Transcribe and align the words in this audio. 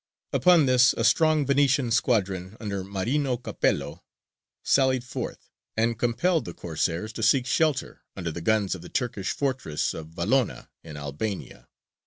Upon 0.33 0.65
this 0.65 0.93
a 0.93 1.03
strong 1.03 1.45
Venetian 1.45 1.91
squadron, 1.91 2.57
under 2.59 2.83
Marino 2.83 3.37
Capello, 3.37 4.03
sallied 4.63 5.03
forth, 5.03 5.51
and 5.77 5.99
compelled 5.99 6.45
the 6.45 6.55
Corsairs 6.55 7.13
to 7.13 7.21
seek 7.21 7.45
shelter 7.45 8.01
under 8.15 8.31
the 8.31 8.41
guns 8.41 8.73
of 8.73 8.81
the 8.81 8.89
Turkish 8.89 9.31
fortress 9.31 9.93
of 9.93 10.07
Valona 10.07 10.71
in 10.83 10.97
Albania. 10.97 11.67